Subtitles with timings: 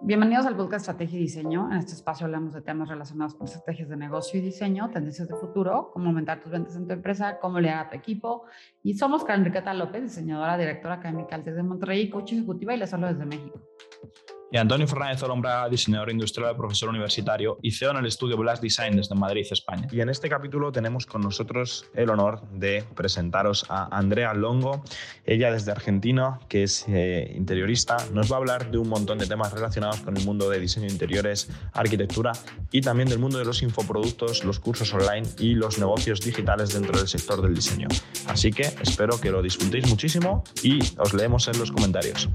[0.00, 1.70] Bienvenidos al podcast Estrategia y Diseño.
[1.72, 5.34] En este espacio hablamos de temas relacionados con estrategias de negocio y diseño, tendencias de
[5.34, 8.44] futuro, cómo aumentar tus ventas en tu empresa, cómo liderar a tu equipo.
[8.82, 13.08] Y somos Karen Enriqueta López, diseñadora, directora académica desde Monterrey, coach ejecutiva y les hablo
[13.08, 13.60] desde México
[14.50, 18.96] y Antonio Fernández Olombra, diseñador industrial, profesor universitario y CEO en el estudio Blast Design
[18.96, 19.86] desde Madrid, España.
[19.90, 24.82] Y en este capítulo tenemos con nosotros el honor de presentaros a Andrea Longo,
[25.26, 29.26] ella desde Argentina, que es eh, interiorista, nos va a hablar de un montón de
[29.26, 32.32] temas relacionados con el mundo de diseño de interiores, arquitectura
[32.72, 36.96] y también del mundo de los infoproductos, los cursos online y los negocios digitales dentro
[36.96, 37.88] del sector del diseño.
[38.26, 42.28] Así que espero que lo disfrutéis muchísimo y os leemos en los comentarios.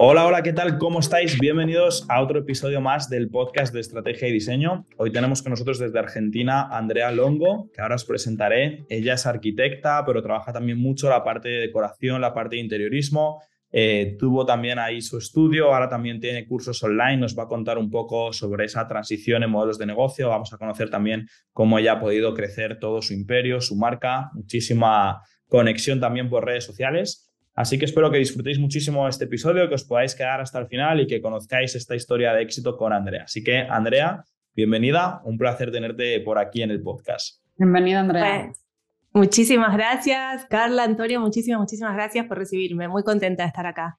[0.00, 0.78] Hola, hola, ¿qué tal?
[0.78, 1.40] ¿Cómo estáis?
[1.40, 4.86] Bienvenidos a otro episodio más del podcast de Estrategia y Diseño.
[4.96, 8.86] Hoy tenemos con nosotros desde Argentina Andrea Longo, que ahora os presentaré.
[8.90, 13.42] Ella es arquitecta, pero trabaja también mucho la parte de decoración, la parte de interiorismo.
[13.72, 17.76] Eh, tuvo también ahí su estudio, ahora también tiene cursos online, nos va a contar
[17.76, 21.94] un poco sobre esa transición en modelos de negocio, vamos a conocer también cómo ella
[21.94, 27.27] ha podido crecer todo su imperio, su marca, muchísima conexión también por redes sociales.
[27.58, 31.00] Así que espero que disfrutéis muchísimo este episodio, que os podáis quedar hasta el final
[31.00, 33.24] y que conozcáis esta historia de éxito con Andrea.
[33.24, 34.22] Así que, Andrea,
[34.54, 35.20] bienvenida.
[35.24, 37.42] Un placer tenerte por aquí en el podcast.
[37.56, 38.44] Bienvenida, Andrea.
[38.44, 38.64] Pues,
[39.12, 42.86] muchísimas gracias, Carla, Antonio, muchísimas, muchísimas gracias por recibirme.
[42.86, 43.98] Muy contenta de estar acá.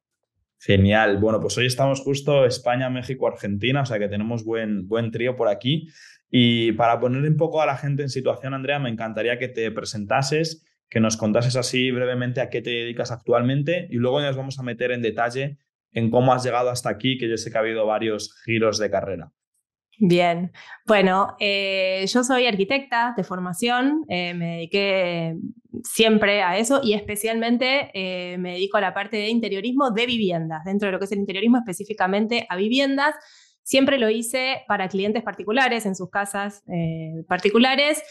[0.57, 1.17] Genial.
[1.17, 5.35] Bueno, pues hoy estamos justo España, México, Argentina, o sea que tenemos buen, buen trío
[5.35, 5.89] por aquí.
[6.31, 9.69] Y para poner un poco a la gente en situación, Andrea, me encantaría que te
[9.69, 14.59] presentases que nos contases así brevemente a qué te dedicas actualmente y luego nos vamos
[14.59, 15.57] a meter en detalle
[15.91, 18.91] en cómo has llegado hasta aquí, que yo sé que ha habido varios giros de
[18.91, 19.31] carrera.
[20.01, 20.53] Bien,
[20.87, 25.35] bueno, eh, yo soy arquitecta de formación, eh, me dediqué
[25.83, 30.63] siempre a eso y especialmente eh, me dedico a la parte de interiorismo de viviendas,
[30.63, 33.13] dentro de lo que es el interiorismo específicamente a viviendas.
[33.61, 36.63] Siempre lo hice para clientes particulares en sus casas
[37.27, 38.01] particulares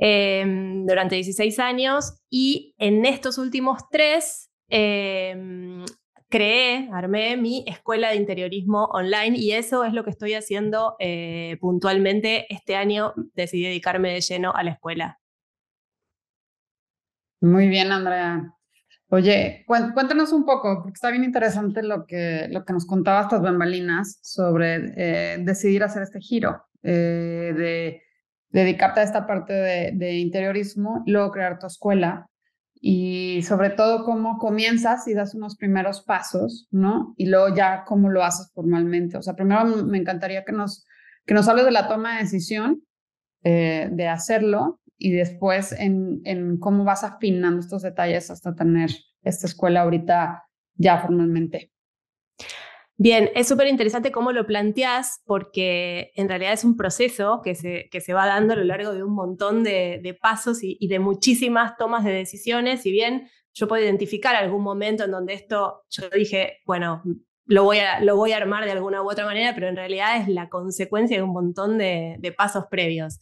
[0.00, 5.84] Em, durante 16 años y en estos últimos tres em,
[6.28, 11.56] creé, armé mi escuela de interiorismo online y eso es lo que estoy haciendo eh,
[11.60, 12.46] puntualmente.
[12.48, 15.18] Este año decidí dedicarme de lleno a la escuela.
[17.40, 18.54] Muy bien, Andrea.
[19.10, 23.42] Oye, cuéntanos un poco, porque está bien interesante lo que, lo que nos contabas estas
[23.42, 28.02] bambalinas sobre eh, decidir hacer este giro eh, de
[28.50, 32.28] dedicarte a esta parte de, interiorismo, luego crear tu escuela
[32.80, 37.14] y sobre todo cómo comienzas y das unos primeros pasos, ¿no?
[37.16, 39.16] Y luego ya cómo lo haces formalmente.
[39.16, 40.84] O sea, primero me encantaría que nos,
[41.26, 42.82] que nos hables de la toma de decisión
[43.42, 48.90] eh, de hacerlo y después en, en cómo vas afinando estos detalles hasta tener
[49.22, 50.44] esta escuela ahorita
[50.74, 51.72] ya formalmente.
[53.00, 57.88] Bien, es súper interesante cómo lo planteás porque en realidad es un proceso que se,
[57.92, 61.76] que se va dando a lo largo de un montón de, pasos y, de muchísimas
[61.76, 62.82] tomas de decisiones.
[62.82, 67.04] Si bien yo puedo identificar algún momento en donde esto, yo dije, bueno,
[67.44, 70.20] lo voy, a, lo voy a armar de alguna u otra manera, pero en realidad
[70.20, 73.20] es la consecuencia de un montón de, pasos previos.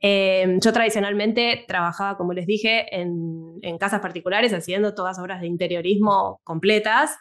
[0.00, 5.46] Eh, yo tradicionalmente trabajaba, como les dije, en, en casas particulares haciendo todas obras de
[5.46, 7.18] interiorismo completas.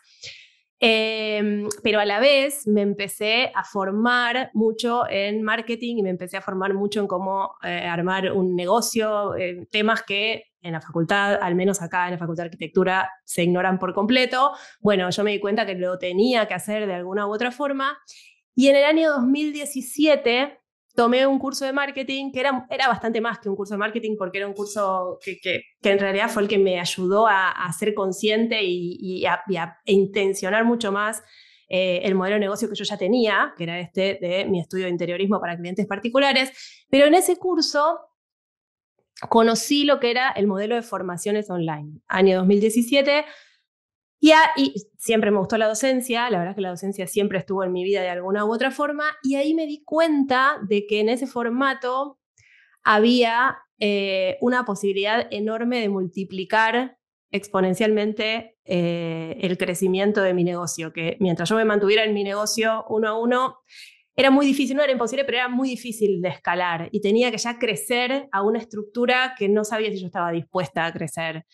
[0.81, 6.37] Em, pero a la vez me empecé a formar mucho en marketing y me empecé
[6.37, 11.39] a formar mucho en cómo eh, armar un negocio, eh, temas que en la facultad,
[11.41, 14.51] al menos acá en la Facultad de Arquitectura, se ignoran por completo.
[14.79, 17.97] Bueno, yo me di cuenta que lo tenía que hacer de alguna u otra forma.
[18.55, 20.58] Y en el año 2017
[20.99, 24.17] tomé un curso de marketing que era, era bastante más que un curso de marketing
[24.17, 27.93] porque era un curso que, que, en realidad fue el que me ayudó a, ser
[27.93, 29.41] consciente y, a,
[29.85, 31.23] intencionar mucho más
[31.69, 34.85] eh, el modelo de negocio que yo ya tenía, que era este de mi estudio
[34.87, 36.51] de interiorismo para clientes particulares.
[36.89, 37.97] Pero en ese curso
[39.29, 42.01] conocí lo que era el modelo de formaciones online.
[42.09, 43.23] Año 2017
[44.19, 47.71] y, siempre me gustó la docencia, la verdad es que la docencia siempre estuvo en
[47.71, 51.09] mi vida de alguna u otra forma, y ahí me di cuenta de que en
[51.09, 52.19] ese formato
[52.83, 56.97] había eh, una posibilidad enorme de multiplicar
[57.31, 62.85] exponencialmente eh, el crecimiento de mi negocio, que mientras yo me mantuviera en mi negocio
[62.89, 63.57] uno a uno,
[64.15, 67.37] era muy difícil, no era imposible, pero era muy difícil de escalar y tenía que
[67.37, 71.45] ya crecer a una estructura que no sabía si yo estaba dispuesta a crecer.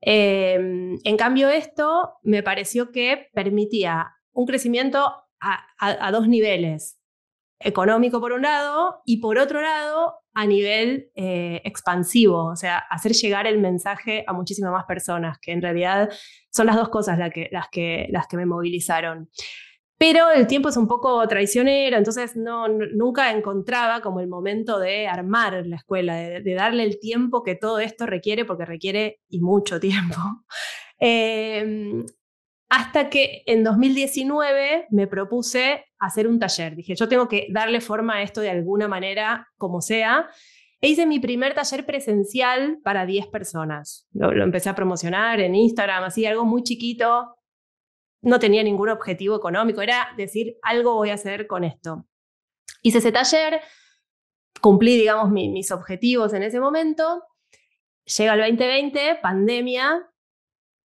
[0.00, 6.98] Em, en cambio, esto me pareció que permitía un crecimiento a, dos niveles,
[7.58, 13.12] económico por un lado y por otro lado a nivel eh, expansivo, o sea, hacer
[13.12, 16.10] llegar el mensaje a muchísimas más personas, que en realidad
[16.50, 19.30] son las dos cosas que, las que, las que me movilizaron.
[19.98, 25.08] Pero el tiempo es un poco traicionero, entonces no, nunca encontraba como el momento de
[25.08, 29.80] armar la escuela, de, darle el tiempo que todo esto requiere, porque requiere y mucho
[29.80, 30.16] tiempo.
[30.98, 32.04] Em,
[32.68, 36.76] hasta que en 2019 me propuse hacer un taller.
[36.76, 40.28] Dije, yo tengo que darle forma a esto de alguna manera, como sea.
[40.80, 44.06] E hice mi primer taller presencial para 10 personas.
[44.12, 47.36] Lo, lo empecé a promocionar en Instagram, así, algo muy chiquito,
[48.26, 52.06] no tenía ningún objetivo económico, era decir, algo voy a hacer con esto.
[52.82, 53.60] Hice ese taller,
[54.60, 57.22] cumplí, digamos, mis objetivos en ese momento.
[58.04, 60.10] Llega el 2020, pandemia,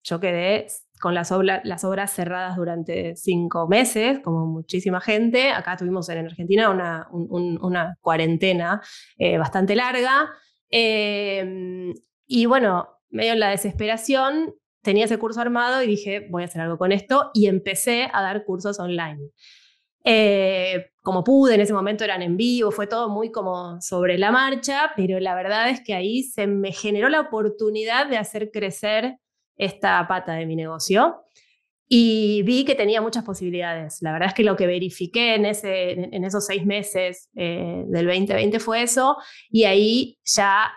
[0.03, 0.67] yo quedé
[1.01, 1.31] con las,
[1.63, 5.49] las obras cerradas durante cinco meses, como muchísima gente.
[5.49, 8.81] Acá tuvimos en Argentina una, cuarentena
[9.17, 10.29] eh, bastante larga.
[10.69, 11.91] Eh,
[12.27, 16.61] y bueno, medio en la desesperación, tenía ese curso armado y dije, voy a hacer
[16.61, 19.29] algo con esto y empecé a dar cursos online.
[20.03, 24.31] Eh, como pude, en ese momento eran en vivo, fue todo muy como sobre la
[24.31, 29.17] marcha, pero la verdad es que ahí se me generó la oportunidad de hacer crecer
[29.57, 31.23] esta pata de mi negocio
[31.87, 33.97] y vi que tenía muchas posibilidades.
[34.01, 38.07] La verdad es que lo que verifiqué en, ese, en esos seis meses eh, del
[38.07, 39.17] 2020 fue eso
[39.49, 40.71] y ahí ya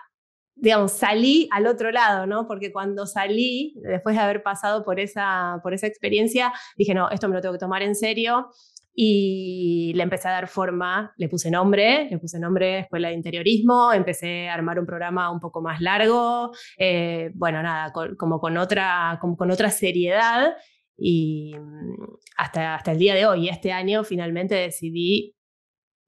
[0.55, 2.47] digamos, salí al otro lado, ¿no?
[2.47, 7.27] Porque cuando salí, después de haber pasado por esa, por esa experiencia, dije, no, esto
[7.27, 8.49] me lo tengo que tomar en serio.
[8.97, 13.91] Y le empecé a dar forma, le puse nombre, le puse nombre Escuela de Interiorismo,
[13.91, 19.17] empecé a armar un programa un poco más largo, eh, bueno, nada, como, con otra,
[19.19, 20.55] como con otra seriedad.
[20.97, 22.05] Y mm,
[22.37, 25.35] hasta, hasta el día de hoy, este año, finalmente decidí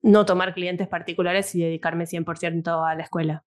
[0.01, 3.43] no tomar clientes particulares y dedicarme 100% a la escuela.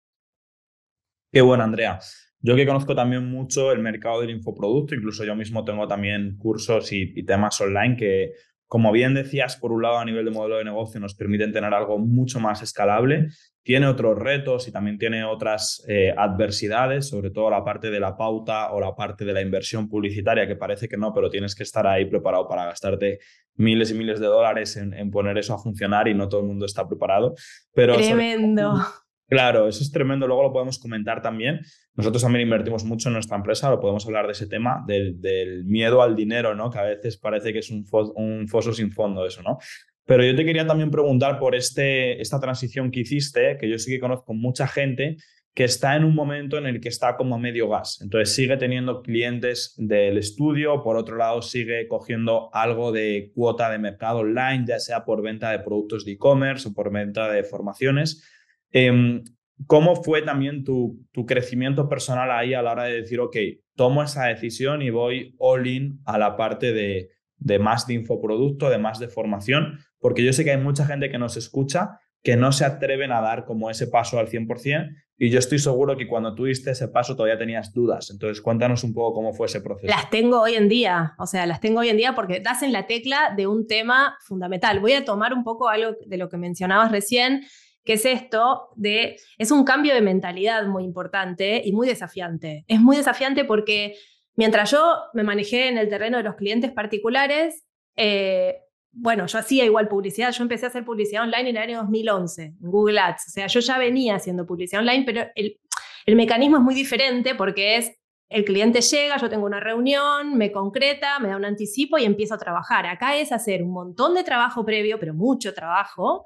[1.32, 1.98] Qué bueno, Andrea.
[2.42, 6.90] Yo que conozco también mucho el mercado del infoproducto, incluso yo mismo tengo también cursos
[6.90, 8.32] y, temas online que,
[8.66, 11.74] como bien decías, por un lado a nivel de modelo de negocio nos permiten tener
[11.74, 13.28] algo mucho más escalable,
[13.62, 18.16] tiene otros retos y también tiene otras eh, adversidades, sobre todo la parte de la
[18.16, 21.62] pauta o la parte de la inversión publicitaria, que parece que no, pero tienes que
[21.62, 23.18] estar ahí preparado para gastarte
[23.56, 26.64] miles y miles de dólares en, poner eso a funcionar y no todo el mundo
[26.64, 27.34] está preparado.
[27.74, 28.82] Pero Tremendo.
[29.30, 31.60] Claro, eso es tremendo, luego lo podemos comentar también.
[31.94, 36.02] Nosotros también invertimos mucho en nuestra empresa, lo podemos hablar de ese tema, del, miedo
[36.02, 36.68] al dinero, ¿no?
[36.68, 37.86] Que a veces parece que es un,
[38.16, 39.58] un, foso sin fondo eso, ¿no?
[40.04, 43.92] Pero yo te quería también preguntar por este, esta transición que hiciste, que yo sí
[43.92, 45.16] que conozco mucha gente
[45.54, 48.00] que está en un momento en el que está como medio gas.
[48.02, 53.78] Entonces sigue teniendo clientes del estudio, por otro lado sigue cogiendo algo de cuota de
[53.78, 58.24] mercado online, ya sea por venta de productos de e-commerce o por venta de formaciones
[58.72, 59.22] Em,
[59.66, 63.36] ¿Cómo fue también tu, tu, crecimiento personal ahí a la hora de decir, ok,
[63.76, 68.70] tomo esa decisión y voy all in a la parte de, de más de infoproducto,
[68.70, 69.78] de más de formación?
[69.98, 73.20] Porque yo sé que hay mucha gente que nos escucha que no se atreven a
[73.20, 76.88] dar como ese paso al 100% y yo estoy seguro que cuando tú diste ese
[76.88, 78.10] paso todavía tenías dudas.
[78.10, 79.86] Entonces cuéntanos un poco cómo fue ese proceso.
[79.86, 82.72] Las tengo hoy en día, o sea, las tengo hoy en día porque das en
[82.72, 84.80] la tecla de un tema fundamental.
[84.80, 87.42] Voy a tomar un poco algo de lo que mencionabas recién
[87.84, 92.64] que es esto de, es un cambio de mentalidad muy importante y muy desafiante.
[92.68, 93.96] Es muy desafiante porque
[94.36, 97.66] mientras yo me manejé en el terreno de los clientes particulares,
[97.96, 98.58] eh,
[98.92, 102.42] bueno, yo hacía igual publicidad, yo empecé a hacer publicidad online en el año 2011,
[102.42, 105.60] en Google Ads, o sea, yo ya venía haciendo publicidad online, pero el,
[106.06, 107.92] el mecanismo es muy diferente porque es
[108.30, 112.34] el cliente llega, yo tengo una reunión, me concreta, me da un anticipo y empiezo
[112.34, 112.86] a trabajar.
[112.86, 116.24] Acá es hacer un montón de trabajo previo, pero mucho trabajo,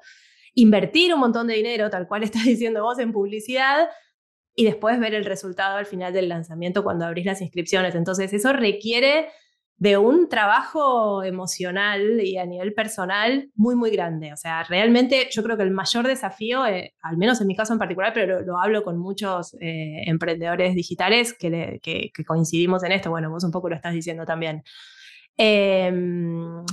[0.55, 3.89] invertir un montón de dinero, tal cual estás diciendo vos, en publicidad
[4.55, 7.93] y después ver el resultado al final del lanzamiento cuando abrís las inscripciones.
[7.93, 9.27] Entonces, eso requiere
[9.77, 14.31] de un trabajo emocional y a nivel personal muy, muy grande.
[14.31, 17.73] O sea, realmente yo creo que el mayor desafío, eh, al menos en mi caso
[17.73, 21.81] en particular, pero lo, hablo con muchos eh, emprendedores digitales que,
[22.25, 24.63] coincidimos en esto, bueno, vos un poco lo estás diciendo también.
[25.35, 26.63] Em,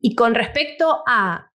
[0.00, 1.52] y con respecto a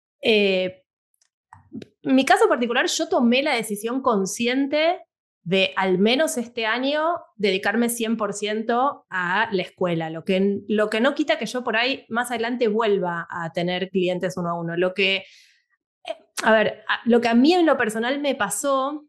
[2.03, 5.01] eh, mi caso particular, yo tomé la decisión consciente
[5.45, 11.15] de al menos este año dedicarme 100% a la escuela, lo que, lo que no
[11.15, 14.77] quita que yo por ahí más adelante vuelva a tener clientes uno a uno.
[14.77, 19.05] Lo que, eh, a ver, lo que a mí en lo personal me pasó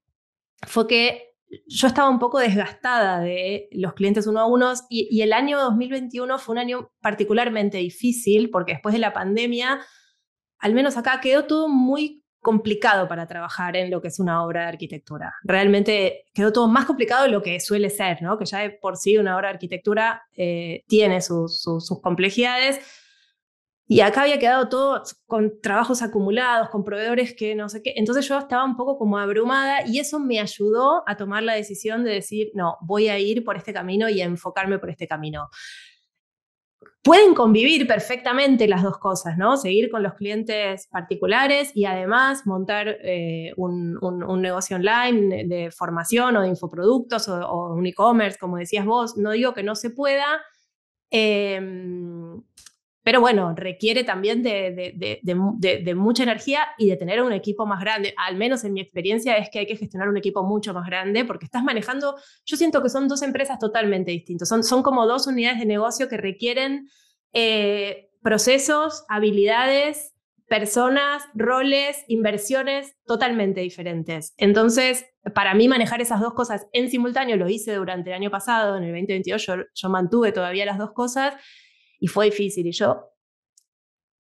[0.65, 1.33] fue que
[1.67, 5.59] yo estaba un poco desgastada de los clientes uno a uno y, y el año
[5.59, 9.79] 2021 fue un año particularmente difícil porque después de la pandemia,
[10.57, 14.61] al menos acá quedó todo muy complicado para trabajar en lo que es una obra
[14.61, 15.33] de arquitectura.
[15.43, 18.37] Realmente quedó todo más complicado de lo que suele ser, ¿no?
[18.37, 22.79] que ya de por sí una obra de arquitectura eh, tiene sus complejidades.
[23.87, 27.93] y acá había quedado todo con trabajos acumulados, con proveedores que no sé qué.
[27.95, 32.03] Entonces yo estaba un poco como abrumada y eso me ayudó a tomar la decisión
[32.03, 35.49] de decir, no, voy a ir por este camino y enfocarme por este camino.
[37.01, 39.57] Pueden convivir perfectamente las dos cosas, ¿no?
[39.57, 43.99] Seguir con los clientes particulares y además montar eh, un,
[44.41, 49.17] negocio online de formación o de infoproductos o, un e-commerce, como decías vos.
[49.17, 50.25] No digo que no se pueda,
[51.09, 52.41] em,
[53.03, 58.13] pero bueno, requiere también de, mucha energía y de tener un equipo más grande.
[58.17, 61.25] Al menos en mi experiencia es que hay que gestionar un equipo mucho más grande
[61.25, 65.27] porque estás manejando, yo siento que son dos empresas totalmente distintas, son, son como dos
[65.27, 66.87] unidades de negocio que requieren
[67.33, 70.13] eh, procesos, habilidades,
[70.47, 74.33] personas, roles, inversiones totalmente diferentes.
[74.37, 75.05] Entonces,
[75.35, 78.83] para mí manejar esas dos cosas en simultáneo lo hice durante el año pasado, en
[78.83, 81.35] el 2022 yo mantuve todavía las dos cosas
[82.03, 82.67] y fue difícil.
[82.67, 83.13] Y yo,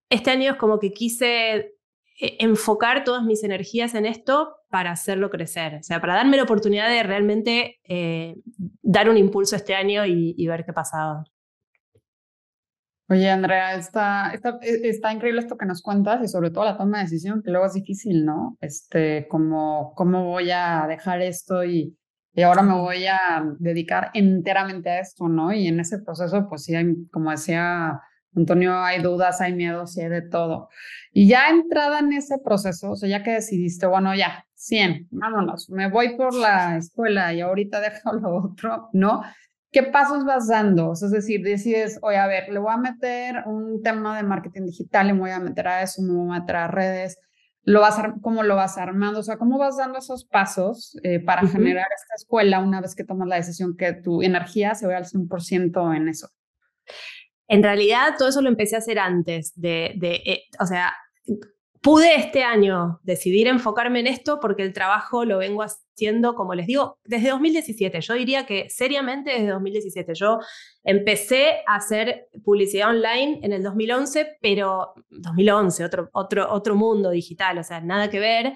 [0.09, 5.29] este año es como que quise eh, enfocar todas mis energías en esto para hacerlo
[5.29, 8.37] crecer, o sea, para darme la oportunidad de realmente eh,
[8.81, 11.25] dar un impulso este año y, ver qué pasaba.
[13.09, 16.77] Oye, Andrea, está, está, e, está, increíble esto que nos cuentas y sobre todo la
[16.77, 18.57] toma de decisión, que luego es difícil, ¿no?
[18.61, 21.97] Este, como, ¿cómo voy a dejar esto y,
[22.33, 25.53] y ahora me voy a dedicar enteramente a esto, ¿no?
[25.53, 26.73] Y en ese proceso, pues sí,
[27.11, 28.01] como decía
[28.35, 30.69] Antonio, hay dudas, hay miedos y hay de todo.
[31.11, 35.69] Y ya entrada en ese proceso, o sea, ya que decidiste, bueno, ya, 100, vámonos,
[35.69, 39.21] me voy por la escuela y ahorita dejo lo otro, ¿no?
[39.71, 40.89] ¿Qué pasos vas dando?
[40.89, 44.23] O sea, es decir, decides, oye, a ver, le voy a meter un tema de
[44.23, 47.19] marketing digital, le voy a meter a eso, me voy a meter a redes,
[47.63, 51.47] lo vas cómo lo vas armando, o sea, cómo vas dando esos pasos eh, para
[51.47, 55.05] generar esta escuela una vez que tomas la decisión que tu energía se vea al
[55.05, 56.29] 100% en eso.
[57.47, 60.93] En realidad, todo eso lo empecé a hacer antes de, de eh, o sea,
[61.83, 66.65] pude este año decidir enfocarme en esto porque el trabajo lo vengo haciendo, como les
[66.65, 67.99] digo, desde 2017.
[67.99, 70.13] Yo diría que seriamente desde 2017.
[70.15, 70.39] Yo
[70.85, 77.57] empecé a hacer publicidad online en el 2011, pero 2011, otro, otro, otro mundo digital,
[77.57, 78.53] o sea, nada que ver.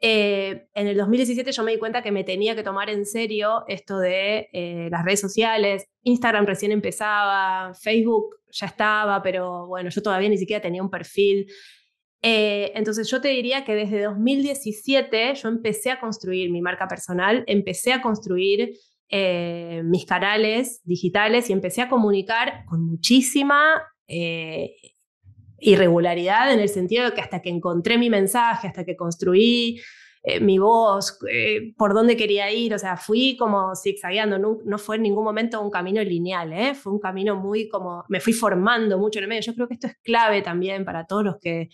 [0.00, 3.64] Eh, en el 2017 yo me di cuenta que me tenía que tomar en serio
[3.66, 5.88] esto de eh, las redes sociales.
[6.02, 11.46] Instagram recién empezaba, Facebook ya estaba, pero bueno, yo todavía ni siquiera tenía un perfil.
[12.20, 17.44] Eh, entonces yo te diría que desde 2017 yo empecé a construir mi marca personal,
[17.46, 18.72] empecé a construir
[19.08, 24.74] eh, mis canales digitales y empecé a comunicar con muchísima eh,
[25.60, 29.80] irregularidad en el sentido de que hasta que encontré mi mensaje, hasta que construí
[30.40, 31.18] mi voz,
[31.76, 35.60] por dónde quería ir, o sea, fui como zigzagueando, no, no fue en ningún momento
[35.60, 39.42] un camino lineal, fue un camino muy como, me fui formando mucho en el medio.
[39.42, 41.68] Yo creo que esto es clave también para todos los que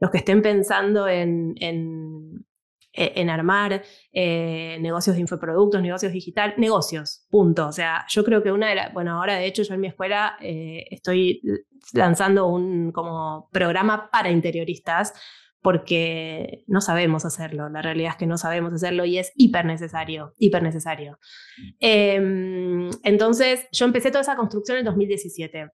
[0.00, 2.44] los que estén pensando en, en,
[2.92, 7.68] e, armar eh, negocios de infoproductos, negocios digital, negocios, punto.
[7.68, 9.88] O sea, yo creo que una de las, bueno, ahora de hecho yo en mi
[9.88, 11.42] escuela eh, estoy
[11.92, 15.12] lanzando un como programa para interioristas
[15.60, 20.34] porque no sabemos hacerlo, la realidad es que no sabemos hacerlo y es hiper necesario,
[20.38, 21.18] hiper necesario.
[21.80, 25.70] Em, entonces, yo empecé toda esa construcción en 2017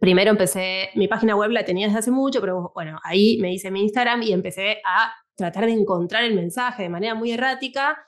[0.00, 3.70] primero empecé, mi página web la tenía desde hace mucho, pero bueno, ahí me hice
[3.70, 8.04] mi Instagram y empecé a tratar de encontrar el mensaje de manera muy errática.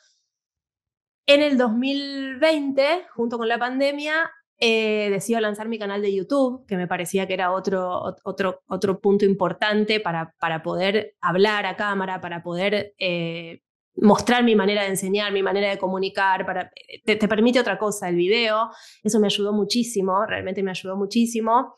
[1.26, 6.76] En el 2020, junto con la pandemia, eh, decido lanzar mi canal de YouTube, que
[6.76, 12.20] me parecía que era otro, otro, otro punto importante para, para poder hablar a cámara,
[12.20, 13.60] para poder eh,
[13.96, 16.70] mostrar mi manera de enseñar, mi manera de comunicar, para,
[17.04, 18.70] te, permite otra cosa, el video,
[19.02, 21.74] eso me ayudó muchísimo, realmente me ayudó muchísimo.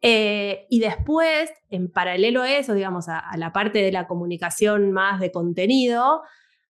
[0.00, 5.20] Eh, y después, en paralelo a eso, digamos, a, la parte de la comunicación más
[5.20, 6.22] de contenido,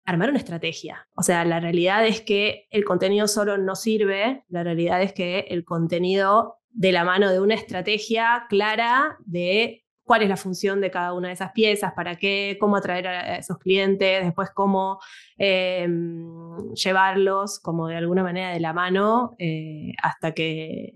[0.05, 1.09] armar una estrategia.
[1.15, 5.47] O sea, la realidad es que el contenido solo no sirve, la realidad es que
[5.49, 10.91] el contenido de la mano de una estrategia clara de cuál es la función de
[10.91, 14.99] cada una de esas piezas, para qué, cómo atraer a esos clientes, después cómo
[15.39, 20.95] em, llevarlos como de alguna manera de la mano eh, hasta que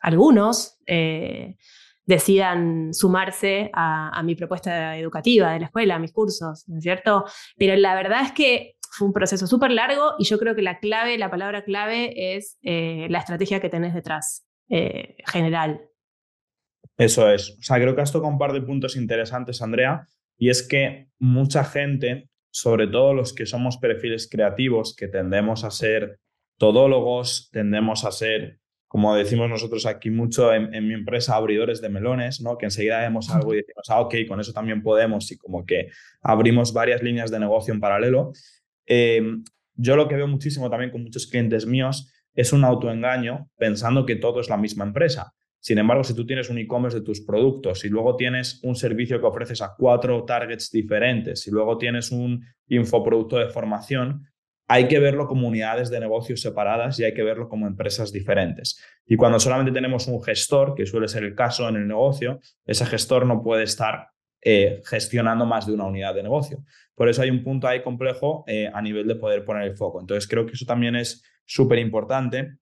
[0.00, 1.56] algunos eh,
[2.06, 7.24] decidan sumarse a, mi propuesta educativa de la escuela, a mis cursos, ¿no es cierto?
[7.58, 10.78] Pero la verdad es que fue un proceso súper largo y yo creo que la
[10.78, 15.80] clave, la palabra clave es eh, la estrategia que tenés detrás, general,
[16.96, 17.56] eso es.
[17.58, 20.06] O sea, creo que esto comparte puntos interesantes, Andrea,
[20.38, 25.70] y es que mucha gente, sobre todo los que somos perfiles creativos, que tendemos a
[25.70, 26.20] ser
[26.58, 32.40] todólogos, tendemos a ser como decimos nosotros aquí mucho en, mi empresa, abridores de melones,
[32.40, 32.56] ¿no?
[32.56, 35.90] Que enseguida vemos algo y decimos, ah, ok, con eso también podemos y como que
[36.22, 38.32] abrimos varias líneas de negocio en paralelo.
[38.86, 39.22] Eh,
[39.74, 44.16] yo lo que veo muchísimo también con muchos clientes míos es un autoengaño pensando que
[44.16, 45.32] todo es la misma empresa.
[45.58, 49.18] Sin embargo, si tú tienes un e-commerce de tus productos y luego tienes un servicio
[49.18, 54.26] que ofreces a cuatro targets diferentes y luego tienes un infoproducto de formación,
[54.68, 58.82] hay que verlo como unidades de negocios separadas y hay que verlo como empresas diferentes.
[59.06, 62.84] Y cuando solamente tenemos un gestor, que suele ser el caso en el negocio, ese
[62.86, 64.08] gestor no puede estar
[64.42, 66.64] eh, gestionando más de una unidad de negocio.
[66.94, 70.00] Por eso hay un punto ahí complejo eh, a nivel de poder poner el foco.
[70.00, 72.56] Entonces creo que eso también es súper importante.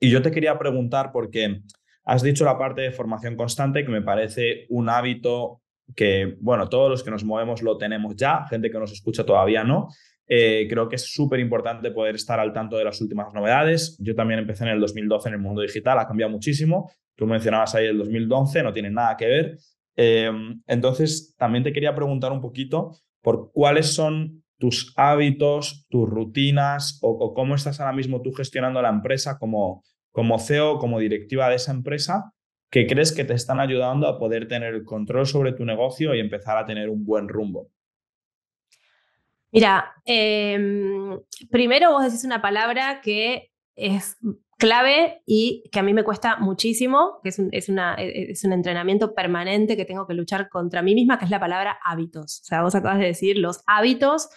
[0.00, 1.62] Y yo te quería preguntar, porque
[2.04, 5.62] has dicho la parte de formación constante, que me parece un hábito
[5.94, 9.64] que, bueno, todos los que nos movemos lo tenemos ya, gente que nos escucha todavía
[9.64, 9.88] no,
[10.28, 13.96] eh, creo que es súper importante poder estar al tanto de las últimas novedades.
[14.00, 16.90] Yo también empecé en el 2012 en el mundo digital, ha cambiado muchísimo.
[17.14, 19.58] Tú mencionabas ahí el 2011, no tiene nada que ver.
[19.96, 20.30] Eh,
[20.66, 22.92] entonces, también te quería preguntar un poquito
[23.22, 28.88] por cuáles son tus hábitos, tus rutinas o, cómo estás ahora mismo tú gestionando la
[28.88, 32.32] empresa como, como CEO, como directiva de esa empresa,
[32.70, 36.20] que crees que te están ayudando a poder tener el control sobre tu negocio y
[36.20, 37.70] empezar a tener un buen rumbo.
[39.52, 41.18] Mira, em,
[41.50, 44.16] primero vos decís una palabra que es
[44.58, 48.44] clave y que a mí me cuesta muchísimo, que es un, es, una, e, es
[48.44, 52.40] un entrenamiento permanente que tengo que luchar contra mí misma, que es la palabra hábitos.
[52.42, 54.28] O sea, vos acabas de decir los hábitos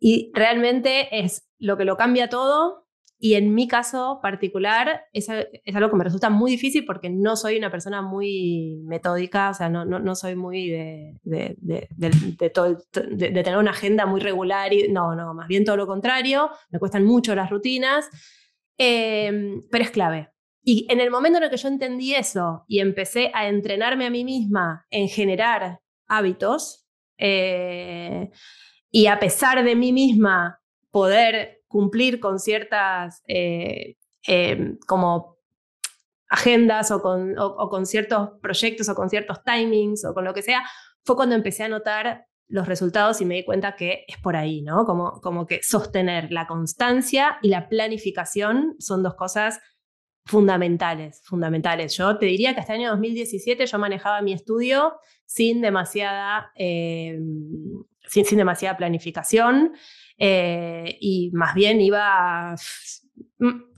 [0.00, 2.86] y realmente es lo que lo cambia todo
[3.24, 7.36] y en mi caso particular es, es, algo que me resulta muy difícil porque no
[7.36, 13.42] soy una persona muy metódica, o sea, no, no, no soy muy de, de, de,
[13.44, 14.72] tener una agenda muy regular.
[14.72, 18.10] Y, no, no, más bien todo lo contrario, me cuestan mucho las rutinas,
[18.76, 20.30] eh, pero es clave.
[20.64, 24.10] Y en el momento en el que yo entendí eso y empecé a entrenarme a
[24.10, 26.88] mí misma en generar hábitos,
[27.18, 28.32] eh,
[28.90, 35.38] y a pesar de mí misma poder cumplir con ciertas eh, em, como
[36.28, 40.62] agendas o con, con ciertos proyectos o con ciertos timings o con lo que sea,
[41.04, 44.62] fue cuando empecé a notar los resultados y me di cuenta que es por ahí,
[44.62, 44.84] ¿no?
[44.84, 49.60] Como, como que sostener la constancia y la planificación son dos cosas
[50.24, 51.96] fundamentales, fundamentales.
[51.96, 57.84] Yo te diría que hasta el año 2017 yo manejaba mi estudio sin demasiada, em,
[58.06, 59.72] sin, sin demasiada planificación.
[60.24, 62.54] Eh, y más bien iba,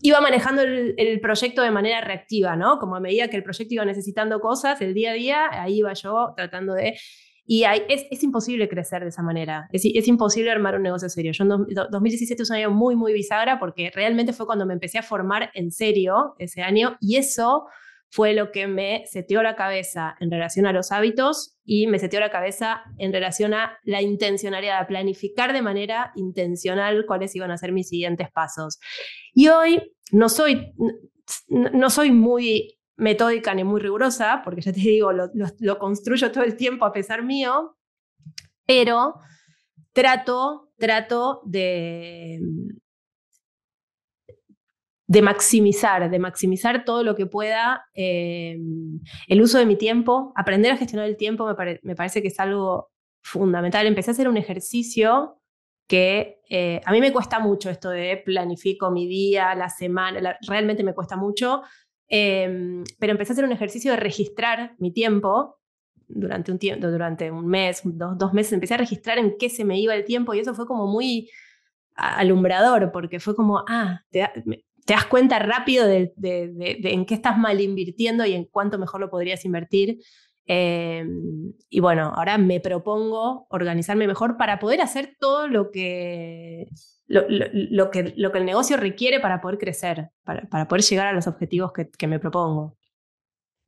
[0.02, 2.78] iba manejando el, proyecto de manera reactiva, ¿no?
[2.78, 5.94] Como a medida que el proyecto iba necesitando cosas, el día a día, ahí iba
[5.94, 6.98] yo tratando de...
[7.46, 11.32] Y es, es, imposible crecer de esa manera, es, es, imposible armar un negocio serio.
[11.32, 14.98] Yo en 2017 es un año muy, muy bisagra porque realmente fue cuando me empecé
[14.98, 17.66] a formar en serio ese año y eso
[18.14, 22.20] fue lo que me seteó la cabeza en relación a los hábitos y me seteó
[22.20, 27.58] la cabeza en relación a la intencionalidad, a planificar de manera intencional cuáles iban a
[27.58, 28.78] ser mis siguientes pasos.
[29.32, 30.72] Y hoy no soy,
[31.48, 36.44] no soy muy metódica ni muy rigurosa, porque ya te digo, lo, lo construyo todo
[36.44, 37.76] el tiempo a pesar mío,
[38.64, 39.14] pero
[39.92, 42.38] trato, trato de,
[45.06, 48.58] de maximizar, de maximizar todo lo que pueda eh,
[49.28, 51.46] el uso de mi tiempo, aprender a gestionar el tiempo
[51.82, 52.90] me, parece que es algo
[53.22, 53.86] fundamental.
[53.86, 55.40] Empecé a hacer un ejercicio
[55.86, 60.82] que eh, a mí me cuesta mucho esto de planifico mi día, la semana, realmente
[60.82, 61.62] me cuesta mucho,
[62.08, 65.58] em, pero empecé a hacer un ejercicio de registrar mi tiempo
[66.08, 69.64] durante un tiempo, durante un mes, dos, dos meses, empecé a registrar en qué se
[69.64, 71.30] me iba el tiempo y eso fue como muy
[71.94, 74.26] alumbrador, porque fue como, ah, te,
[74.84, 79.10] te das cuenta rápido de, en qué estás mal invirtiendo y en cuánto mejor lo
[79.10, 79.98] podrías invertir.
[80.46, 86.66] Em, y bueno, ahora me propongo organizarme mejor para poder hacer todo lo que,
[87.06, 91.26] lo, que, lo que el negocio requiere para poder crecer, para, poder llegar a los
[91.26, 92.76] objetivos que, que me propongo.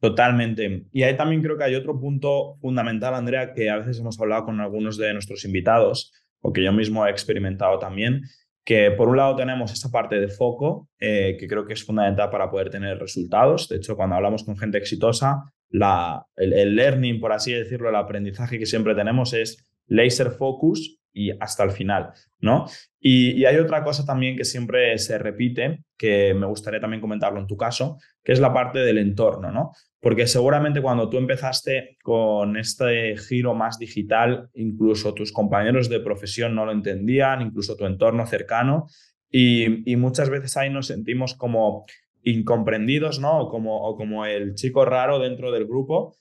[0.00, 0.84] Totalmente.
[0.92, 4.44] Y ahí también creo que hay otro punto fundamental, Andrea, que a veces hemos hablado
[4.44, 8.20] con algunos de nuestros invitados, o que yo mismo he experimentado también,
[8.66, 12.28] que por un lado tenemos esta parte de foco, eh, que creo que es fundamental
[12.30, 13.68] para poder tener resultados.
[13.68, 18.58] De hecho, cuando hablamos con gente exitosa, la, el, learning, por así decirlo, el aprendizaje
[18.58, 22.66] que siempre tenemos es laser focus y hasta el final, ¿no?
[22.98, 27.46] Y, hay otra cosa también que siempre se repite, que me gustaría también comentarlo en
[27.46, 29.70] tu caso, que es la parte del entorno, ¿no?
[30.06, 36.54] Porque seguramente cuando tú empezaste con este giro más digital, incluso tus compañeros de profesión
[36.54, 38.86] no lo entendían, incluso tu entorno cercano,
[39.28, 41.86] y, muchas veces ahí nos sentimos como
[42.22, 43.48] incomprendidos, ¿no?
[43.48, 46.16] Como, o como el chico raro dentro del grupo.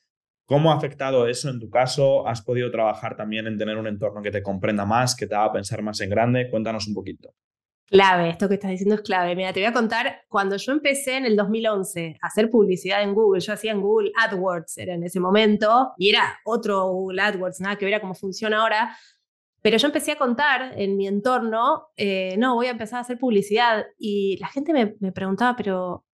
[0.48, 2.28] ¿Cómo ha afectado eso en tu caso?
[2.28, 5.54] ¿Has podido trabajar también en tener un entorno que te comprenda más, que te haga
[5.54, 6.50] pensar más en grande?
[6.50, 7.36] Cuéntanos un poquito.
[7.88, 9.36] Clave, esto que estás diciendo es clave.
[9.36, 13.14] Mira, te voy a contar, cuando yo empecé en el 2011 a hacer publicidad en
[13.14, 17.62] Google, yo hacía en Google AdWords, era en ese momento, y era otro Google AdWords,
[17.62, 18.98] nada que ver cómo funciona ahora,
[19.62, 23.20] pero yo empecé a contar en mi entorno, eh, no, voy a empezar a hacer
[23.20, 26.06] publicidad, y la gente me, preguntaba, pero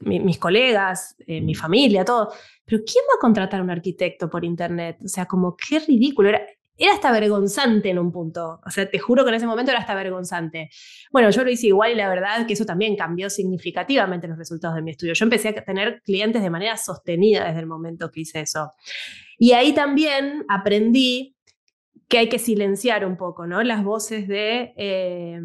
[0.00, 2.32] mis colegas, eh, mi familia, todo,
[2.64, 4.98] pero ¿quién va a contratar un arquitecto por internet?
[5.04, 6.28] O sea, como qué ridículo.
[6.28, 6.42] Era,
[6.78, 8.60] era hasta vergonzante en un punto.
[8.64, 10.70] O sea, te juro que en ese momento era hasta vergonzante.
[11.10, 14.76] Bueno, yo lo hice igual y la verdad que eso también cambió significativamente los resultados
[14.76, 15.12] de mi estudio.
[15.14, 18.70] Yo empecé a tener clientes de manera sostenida desde el momento que hice eso.
[19.38, 21.36] Y ahí también aprendí
[22.08, 23.62] que hay que silenciar un poco, ¿no?
[23.62, 25.40] Las voces de, eh,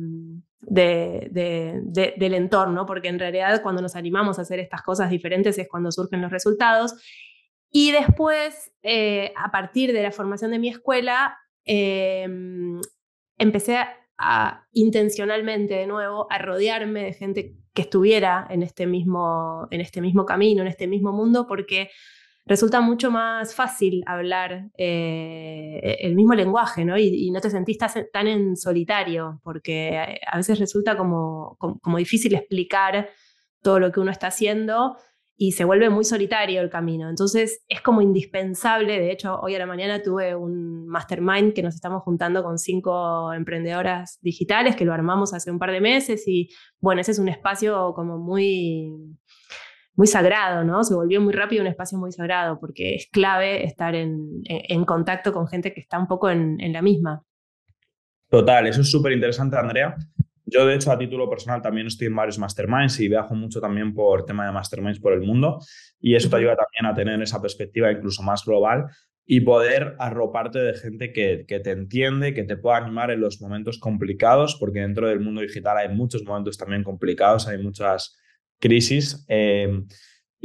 [0.61, 5.91] del entorno, porque en realidad cuando nos animamos a hacer estas cosas diferentes es cuando
[5.91, 6.93] surgen los resultados.
[7.75, 12.79] Y después, eh, a partir de la formación de mi escuela, em,
[13.37, 13.77] empecé
[14.19, 20.01] a, intencionalmente de nuevo a rodearme de gente que estuviera en este mismo, en este
[20.01, 21.89] mismo camino, en este mismo mundo, porque
[22.45, 26.97] resulta mucho más fácil hablar eh, el mismo lenguaje, ¿no?
[26.97, 33.09] Y, no te sentís tan en solitario, porque a veces resulta como, como difícil explicar
[33.63, 34.95] todo lo que uno está haciendo
[35.35, 37.09] y se vuelve muy solitario el camino.
[37.09, 41.75] Entonces es como indispensable, de hecho hoy a la mañana tuve un mastermind que nos
[41.75, 46.49] estamos juntando con cinco emprendedoras digitales que lo armamos hace un par de meses y
[46.79, 48.91] bueno, ese es un espacio como muy
[49.95, 50.83] muy sagrado, ¿no?
[50.83, 55.31] Se volvió muy rápido un espacio muy sagrado porque es clave estar en, en contacto
[55.33, 57.23] con gente que está un poco en, en la misma.
[58.29, 59.95] Total, eso es súper interesante, Andrea.
[60.53, 63.93] Yo, de hecho, a título personal también estoy en varios masterminds y viajo mucho también
[63.93, 65.59] por tema de masterminds por el mundo
[65.99, 68.85] y eso te ayuda también a tener esa perspectiva incluso más global
[69.25, 73.41] y poder arroparte de gente que, que, te entiende, que te pueda animar en los
[73.41, 78.17] momentos complicados, porque dentro del mundo digital hay muchos momentos también complicados, hay muchas
[78.59, 79.25] crisis.
[79.29, 79.83] Eh,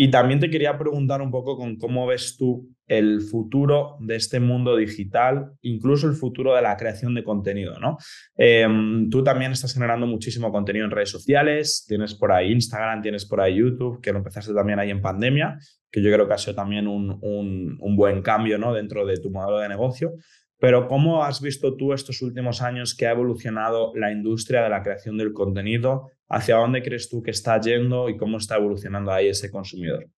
[0.01, 4.39] y también te quería preguntar un poco con cómo ves tú el futuro de este
[4.39, 7.99] mundo digital, incluso el futuro de la creación de contenido, ¿no?
[8.37, 13.27] Em, tú también estás generando muchísimo contenido en redes sociales, tienes por ahí Instagram, tienes
[13.27, 15.59] por ahí YouTube, que lo empezaste también ahí en pandemia,
[15.91, 18.73] que yo creo que ha sido también un, un buen cambio, ¿no?
[18.73, 20.13] Dentro de tu modelo de negocio.
[20.61, 24.85] Pero ¿cómo has visto tú estos últimos años que ha evolucionado la industria de la
[24.85, 26.11] creación del contenido?
[26.29, 30.09] ¿Hacia dónde crees tú que está yendo y cómo está evolucionando ahí ese consumidor?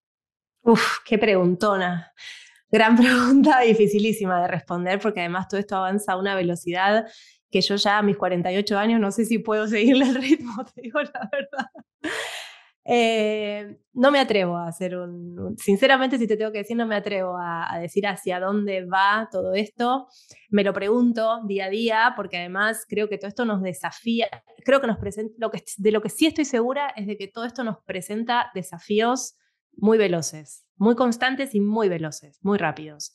[0.63, 2.13] Uf, qué preguntona.
[2.71, 7.07] Gran pregunta, dificilísima de responder porque además todo esto avanza a una velocidad
[7.51, 10.83] que yo ya a mis 48 años no sé si puedo seguirle el ritmo, te
[10.83, 11.67] digo la verdad.
[12.85, 16.97] Eh, no me atrevo a hacer un, sinceramente si te tengo que decir, no me
[16.97, 20.09] atrevo a, decir hacia dónde va todo esto.
[20.49, 24.29] Me lo pregunto día a día porque además creo que todo esto nos desafía,
[24.65, 27.29] creo que nos presenta, lo que, de lo que sí estoy segura es de que
[27.29, 29.37] todo esto nos presenta desafíos
[29.77, 33.15] muy veloces, muy constantes y muy veloces, muy rápidos.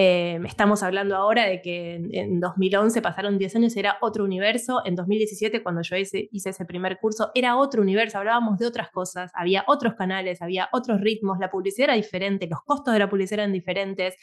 [0.00, 4.80] Eh, estamos hablando ahora de que en, 2011 pasaron 10 años, era otro universo.
[4.84, 8.90] En 2017, cuando yo hice, hice, ese primer curso, era otro universo, hablábamos de otras
[8.90, 13.10] cosas, había otros canales, había otros ritmos, la publicidad era diferente, los costos de la
[13.10, 14.14] publicidad eran diferentes.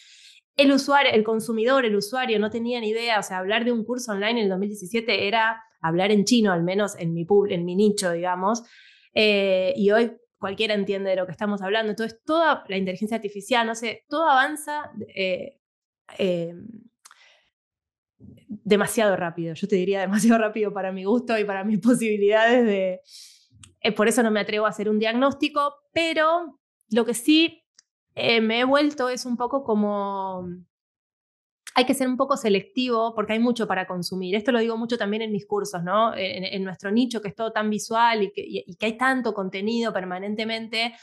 [0.55, 3.83] El usuario, el consumidor, el usuario no tenía ni idea, o sea, hablar de un
[3.83, 7.75] curso online en el 2017 era hablar en chino, al menos en mi, en mi
[7.75, 8.63] nicho, digamos.
[9.13, 11.89] Eh, y hoy cualquiera entiende de lo que estamos hablando.
[11.89, 15.59] Entonces, toda la inteligencia artificial, no sé, todo avanza eh,
[16.17, 16.53] eh,
[18.47, 19.53] demasiado rápido.
[19.53, 23.01] Yo te diría demasiado rápido para mi gusto y para mis posibilidades de...
[23.81, 27.61] Eh, por eso no me atrevo a hacer un diagnóstico, pero lo que sí
[28.15, 30.47] me he vuelto es un poco como
[31.77, 34.33] hay que ser un poco selectivo porque hay mucho para consumir.
[34.33, 36.13] Esto lo digo mucho también en mis cursos, ¿no?
[36.15, 40.95] En, nuestro nicho que es todo tan visual y que, hay tanto contenido permanentemente.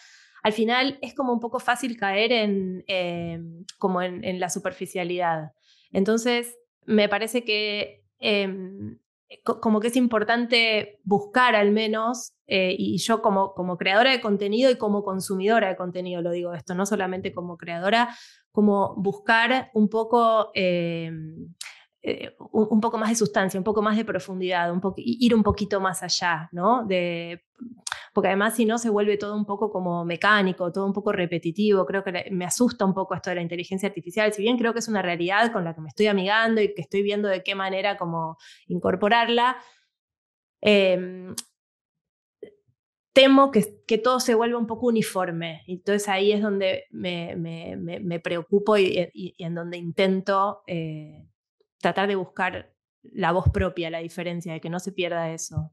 [0.43, 5.53] Al final es como un poco fácil caer en, em, como en, la superficialidad.
[5.93, 8.99] Entonces, me parece que em,
[9.45, 14.71] como que es importante buscar al menos, eh, y yo como, como creadora de contenido
[14.71, 18.15] y como consumidora de contenido lo digo esto, no solamente como creadora,
[18.51, 21.55] como buscar un poco, em,
[22.03, 25.81] eh, un, poco más de sustancia, un poco más de profundidad, un ir un poquito
[25.81, 26.85] más allá, ¿no?
[26.85, 27.45] De,
[28.13, 31.87] porque además si no se vuelve todo un poco como mecánico, todo un poco repetitivo,
[31.87, 34.81] creo que me asusta un poco esto de la inteligencia artificial, si bien creo que
[34.81, 37.55] es una realidad con la que me estoy amigando y que estoy viendo de qué
[37.55, 39.57] manera como incorporarla.
[40.61, 41.35] Em,
[43.13, 45.63] temo que, que, todo se vuelva un poco uniforme.
[45.67, 51.27] Entonces ahí es donde me, me, me, preocupo y, y, en donde intento eh,
[51.79, 52.73] tratar de buscar
[53.03, 55.73] la voz propia, la diferencia, de que no se pierda eso.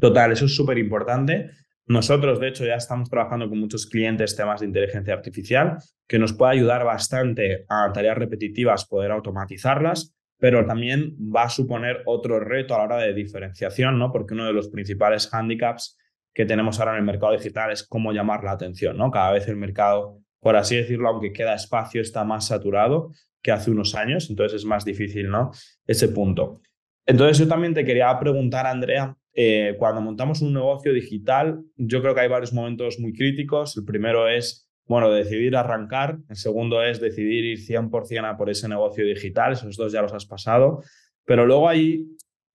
[0.00, 1.50] Total, eso es súper importante.
[1.86, 5.76] Nosotros, de hecho, ya estamos trabajando con muchos clientes temas de inteligencia artificial,
[6.08, 12.02] que nos puede ayudar bastante a tareas repetitivas poder automatizarlas, pero también va a suponer
[12.06, 14.10] otro reto a la hora de diferenciación, ¿no?
[14.10, 15.98] Porque uno de los principales handicaps
[16.34, 19.10] que tenemos ahora en el mercado digital es cómo llamar la atención, ¿no?
[19.10, 23.70] Cada vez el mercado, por así decirlo, aunque queda espacio, está más saturado que hace
[23.70, 25.52] unos años, entonces es más difícil, ¿no?
[25.86, 26.62] Ese punto.
[27.06, 32.14] Entonces yo también te quería preguntar, Andrea, eh, cuando montamos un negocio digital, yo creo
[32.14, 33.76] que hay varios momentos muy críticos.
[33.76, 36.18] El primero es, bueno, decidir arrancar.
[36.28, 39.52] El segundo es decidir ir 100% a por ese negocio digital.
[39.52, 40.82] Esos dos ya los has pasado.
[41.24, 42.06] Pero luego hay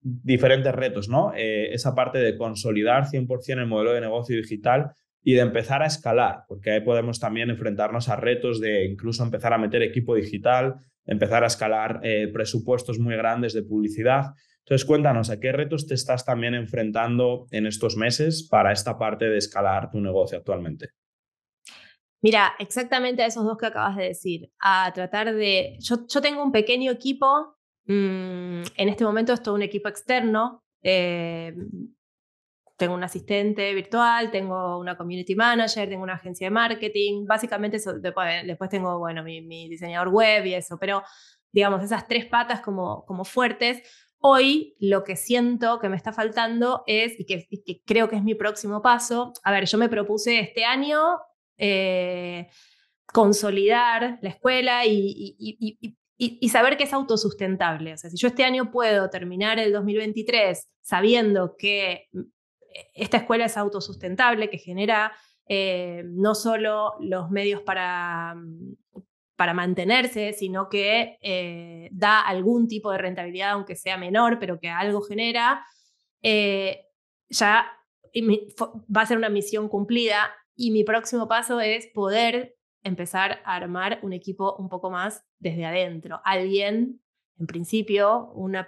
[0.01, 1.33] diferentes retos, ¿no?
[1.35, 5.87] Eh, esa parte de consolidar 100% el modelo de negocio digital y de empezar a
[5.87, 10.75] escalar, porque ahí podemos también enfrentarnos a retos de incluso empezar a meter equipo digital,
[11.05, 14.33] empezar a escalar eh, presupuestos muy grandes de publicidad.
[14.69, 19.25] Entonces, cuéntanos, ¿a qué retos te estás también enfrentando en estos meses para esta parte
[19.25, 20.91] de escalar tu negocio actualmente?
[22.21, 25.75] Mira, exactamente a esos dos que acabas de decir, a tratar de...
[25.79, 30.63] Yo, yo tengo un pequeño equipo, mm, en este momento es todo un equipo externo,
[30.83, 31.55] eh,
[32.77, 37.97] tengo un asistente virtual, tengo una community manager, tengo una agencia de marketing, básicamente eso,
[37.97, 41.01] después, después, tengo, bueno, mi, mi, diseñador web y eso, pero
[41.51, 43.81] digamos, esas tres patas como, como fuertes,
[44.21, 47.47] Hoy lo que siento que me está faltando es, y que,
[47.85, 50.99] creo que es mi próximo paso, a ver, yo me propuse este año
[51.57, 52.49] eh,
[53.13, 55.97] consolidar la escuela y,
[56.51, 57.93] saber que es autosustentable.
[57.93, 62.21] O sea, si yo este año puedo terminar el 2023 sabiendo que mm,
[62.93, 65.13] esta escuela es autosustentable, que genera
[65.47, 68.75] eh, no solo los medios para, mm,
[69.39, 74.67] para mantenerse, sino que eh, da algún tipo de rentabilidad, aunque sea menor, pero que
[74.67, 75.65] algo genera,
[76.21, 76.87] eh,
[77.29, 77.71] ya
[78.93, 83.99] va a ser una misión cumplida y mi próximo paso es poder empezar a armar
[84.01, 86.19] un equipo un poco más desde adentro.
[86.25, 86.99] Alguien
[87.39, 88.67] en principio, una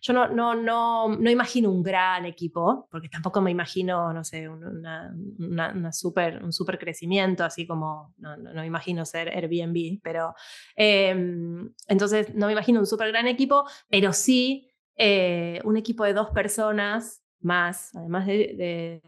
[0.00, 4.48] yo no, no, no, no imagino un gran equipo, porque tampoco me imagino, no sé,
[4.48, 10.34] una, una, super, un super crecimiento, así como, no, no, imagino ser Airbnb, pero
[10.76, 16.12] em, entonces no me imagino un súper gran equipo, pero sí eh, un equipo de
[16.12, 19.00] dos personas más, además de,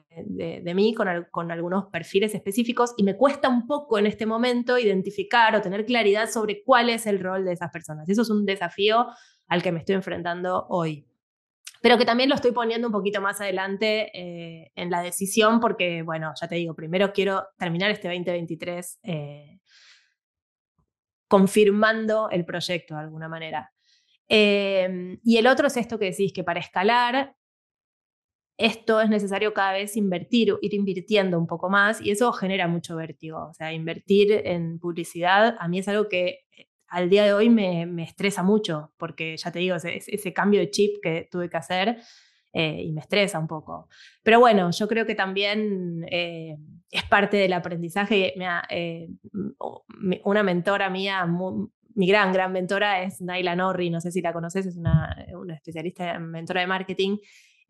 [0.74, 5.54] mí, con, con, algunos perfiles específicos, y me cuesta un poco en este momento identificar
[5.54, 8.08] o tener claridad sobre cuál es el rol de esas personas.
[8.08, 9.06] Eso es un desafío
[9.48, 11.06] al que me estoy enfrentando hoy.
[11.82, 16.02] Pero que también lo estoy poniendo un poquito más adelante eh, en la decisión, porque,
[16.02, 19.58] bueno, ya te digo, primero quiero terminar este 2023 eh,
[21.26, 23.72] confirmando el proyecto de alguna manera.
[24.28, 27.34] Eh, y el otro es esto que decís, que para escalar
[28.58, 32.96] esto es necesario cada vez invertir, ir invirtiendo un poco más y eso genera mucho
[32.96, 33.48] vértigo.
[33.48, 37.48] O sea, invertir en publicidad a mí es algo que eh, al día de hoy
[37.48, 41.56] me, estresa mucho porque ya te digo, ese, ese, cambio de chip que tuve que
[41.56, 41.96] hacer
[42.52, 43.88] eh, y me estresa un poco.
[44.22, 46.56] Pero bueno, yo creo que también eh,
[46.90, 48.34] es parte del aprendizaje.
[50.24, 51.26] una mentora mía,
[51.94, 55.54] mi gran, gran mentora es Naila Norri, no sé si la conoces, es una, una
[55.54, 57.16] especialista en mentora de marketing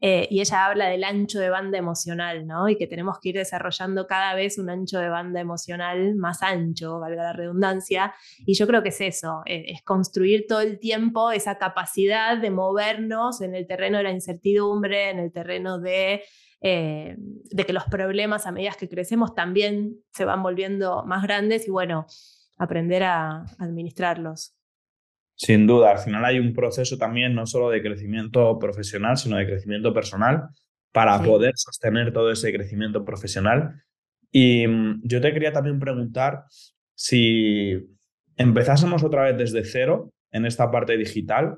[0.04, 2.68] eh, y ella habla del ancho de banda emocional, ¿no?
[2.68, 6.98] Y que tenemos que ir desarrollando cada vez un ancho de banda emocional más ancho,
[6.98, 8.12] valga la redundancia.
[8.44, 12.50] Y yo creo que es eso, eh, es construir todo el tiempo esa capacidad de
[12.50, 16.24] movernos en el terreno de la incertidumbre, en el terreno de,
[16.60, 21.68] eh, de que los problemas a medida que crecemos también se van volviendo más grandes
[21.68, 22.06] y bueno,
[22.58, 24.56] aprender a administrarlos.
[25.34, 29.46] Sin duda, al final hay un proceso también no solo de crecimiento profesional, sino de
[29.46, 30.48] crecimiento personal
[30.92, 33.82] para poder sostener todo ese crecimiento profesional.
[34.30, 36.44] Y mm, yo te quería también preguntar
[36.94, 37.96] si
[38.36, 41.56] empezásemos otra vez desde cero en esta parte digital,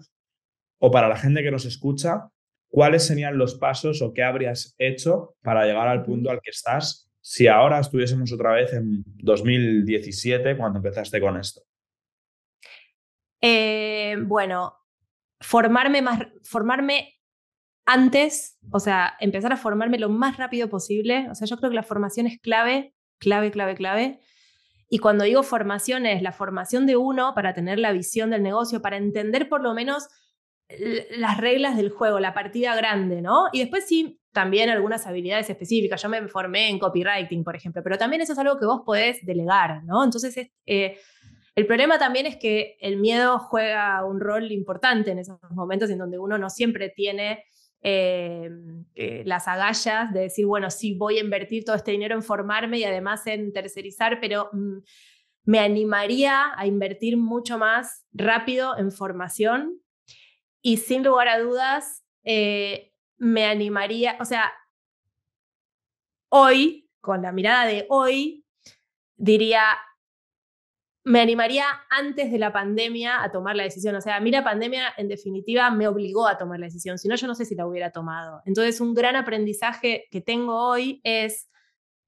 [0.78, 2.28] o para la gente que nos escucha,
[2.68, 7.08] ¿cuáles serían los pasos o qué habrías hecho para llegar al punto al que estás
[7.20, 11.62] si ahora estuviésemos otra vez en 2017 cuando empezaste con esto?
[13.46, 14.74] Eh, bueno,
[15.38, 17.20] formarme, más, formarme
[17.84, 21.28] antes, o sea, empezar a formarme lo más rápido posible.
[21.30, 24.20] O sea, yo creo que la formación es clave, clave, clave, clave.
[24.88, 28.80] Y cuando digo formación es la formación de uno para tener la visión del negocio,
[28.80, 30.08] para entender por lo menos
[31.18, 33.48] las reglas del juego, la partida grande, ¿no?
[33.52, 36.00] Y después sí, también algunas habilidades específicas.
[36.00, 39.18] Yo me formé en copywriting, por ejemplo, pero también eso es algo que vos podés
[39.26, 40.02] delegar, ¿no?
[40.02, 40.98] Entonces, eh,
[41.56, 45.98] el problema también es que el miedo juega un rol importante en esos momentos en
[45.98, 47.44] donde uno no siempre tiene
[47.80, 48.50] eh,
[48.94, 52.78] eh, las agallas de decir, bueno, sí, voy a invertir todo este dinero en formarme
[52.78, 54.78] y además en tercerizar, pero mm,
[55.44, 59.80] me animaría a invertir mucho más rápido en formación
[60.62, 64.50] y sin lugar a dudas eh, me animaría, o sea,
[66.30, 68.44] hoy, con la mirada de hoy,
[69.16, 69.62] diría,
[71.04, 73.94] me animaría antes de la pandemia a tomar la decisión.
[73.94, 77.08] O sea, a mí la pandemia en definitiva me obligó a tomar la decisión, si
[77.08, 78.40] no yo no sé si la hubiera tomado.
[78.46, 81.50] Entonces, un gran aprendizaje que tengo hoy es,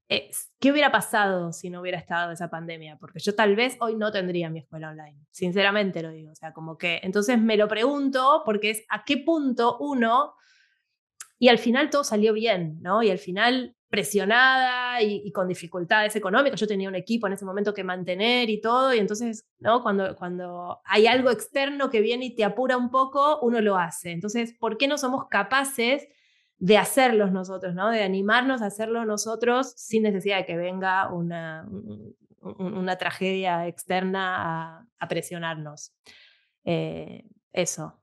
[0.07, 2.97] ¿qué hubiera pasado si no hubiera estado esa pandemia?
[2.99, 6.31] Porque yo tal vez hoy no tendría mi escuela online, sinceramente lo digo.
[6.31, 10.33] O sea, como que, entonces me lo pregunto porque es a qué punto uno,
[11.37, 13.03] y al final todo salió bien, ¿no?
[13.03, 16.59] Y al final presionada y, con dificultades económicas.
[16.59, 19.81] Yo tenía un equipo en ese momento que mantener y todo, y entonces, ¿no?
[19.81, 24.11] Cuando, cuando hay algo externo que viene y te apura un poco, uno lo hace.
[24.11, 26.07] Entonces, ¿por qué no somos capaces
[26.57, 27.89] de hacerlos nosotros, ¿no?
[27.89, 31.67] De animarnos a hacerlo nosotros sin necesidad de que venga una,
[32.41, 35.93] una tragedia externa a, presionarnos.
[36.65, 37.23] Eh,
[37.53, 38.01] eso.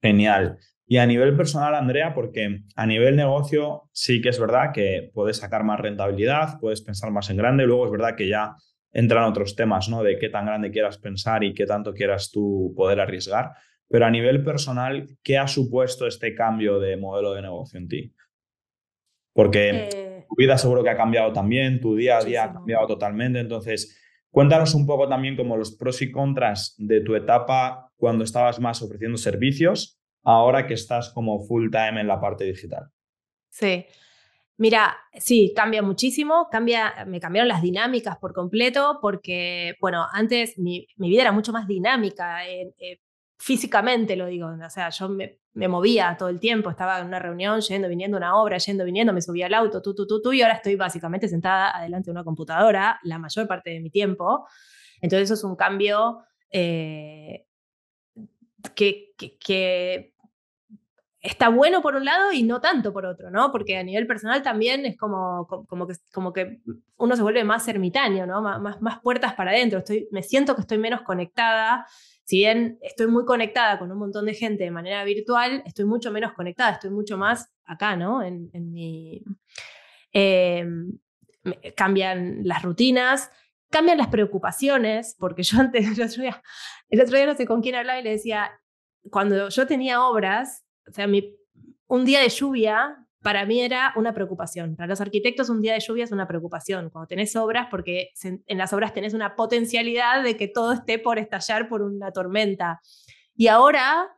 [0.00, 0.58] Genial.
[0.92, 5.36] Y a nivel personal, Andrea, porque a nivel negocio sí que es verdad que puedes
[5.36, 8.56] sacar más rentabilidad, puedes pensar más en grande, luego es verdad que ya
[8.90, 10.02] entran otros temas, ¿no?
[10.02, 13.52] De qué tan grande quieras pensar y qué tanto quieras tú poder arriesgar.
[13.86, 18.12] Pero a nivel personal, ¿qué ha supuesto este cambio de modelo de negocio en ti?
[19.32, 22.88] Porque eh, tu vida seguro que ha cambiado también, tu día a día ha cambiado
[22.88, 23.38] totalmente.
[23.38, 23.96] Entonces,
[24.28, 28.82] cuéntanos un poco también como los pros y contras de tu etapa cuando estabas más
[28.82, 32.90] ofreciendo servicios ahora que estás como full time en la parte digital?
[33.48, 33.86] Sí.
[34.56, 40.86] Mira, sí, cambia muchísimo, cambia, me cambiaron las dinámicas por completo porque, bueno, antes mi,
[40.98, 43.00] vida era mucho más dinámica, eh, eh,
[43.38, 47.62] físicamente lo digo, o sea, yo me, movía todo el tiempo, estaba en una reunión,
[47.62, 50.42] yendo, viniendo una obra, yendo, viniendo, me subía al auto, tú, tú, tú, tú, y
[50.42, 54.46] ahora estoy básicamente sentada adelante de una computadora la mayor parte de mi tiempo.
[55.00, 57.46] Entonces eso es un cambio eh,
[58.74, 60.14] que,
[61.22, 63.52] está bueno por un lado y no tanto por otro, ¿no?
[63.52, 66.60] Porque a nivel personal también es como, como que
[66.96, 68.40] uno se vuelve más ermitaño, ¿no?
[68.40, 69.80] Más, más puertas para adentro.
[69.80, 71.86] Estoy, me siento que estoy menos conectada.
[72.24, 76.10] Si bien estoy muy conectada con un montón de gente de manera virtual, estoy mucho
[76.10, 78.22] menos conectada, estoy mucho más acá, ¿no?
[78.22, 79.22] En, en mi...
[80.12, 80.98] Em,
[81.76, 83.30] cambian las rutinas,
[83.70, 86.42] cambian las preocupaciones, porque yo antes, el otro, día,
[86.88, 88.50] el otro día no sé con quién hablaba y le decía,
[89.10, 91.36] cuando yo tenía obras, o sea, mi,
[91.86, 94.76] un día de lluvia para mí era una preocupación.
[94.76, 96.88] Para los arquitectos un día de lluvia es una preocupación.
[96.88, 101.18] Cuando tenés obras, porque en las obras tenés una potencialidad de que todo esté por
[101.18, 102.80] estallar por una tormenta.
[103.34, 104.08] Y ahora